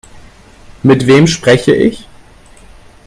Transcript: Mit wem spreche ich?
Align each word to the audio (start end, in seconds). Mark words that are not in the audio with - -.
Mit 0.81 1.05
wem 1.05 1.27
spreche 1.27 1.75
ich? 1.75 2.07